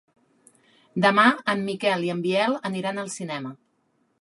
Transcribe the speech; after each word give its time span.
Demà 1.03 1.25
en 1.53 1.61
Miquel 1.67 2.07
i 2.07 2.09
en 2.17 2.25
Biel 2.27 2.59
aniran 2.71 3.03
al 3.05 3.13
cinema. 3.21 3.57